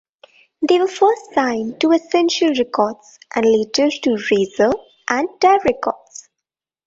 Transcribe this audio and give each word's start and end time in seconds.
They 0.67 0.79
were 0.79 0.87
first 0.87 1.31
signed 1.35 1.79
to 1.81 1.91
Essential 1.91 2.49
Records, 2.57 3.19
and 3.35 3.45
later 3.45 3.91
to 3.91 4.17
Razor 4.31 4.71
and 5.11 5.29
Tie 5.39 5.57
Records. 5.57 6.27